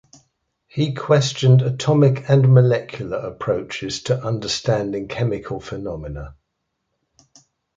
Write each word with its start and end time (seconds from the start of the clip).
He 0.65 0.95
questioned 0.95 1.61
atomic 1.61 2.27
and 2.27 2.51
molecular 2.51 3.19
approaches 3.19 4.01
to 4.05 4.19
understanding 4.19 5.07
chemical 5.07 5.59
phenomena. 5.59 6.33